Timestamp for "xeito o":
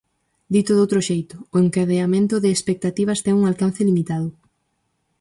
1.09-1.55